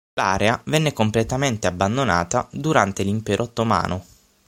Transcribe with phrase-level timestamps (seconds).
[0.15, 4.03] L'area venne completamente abbandonata durante l'Impero ottomano.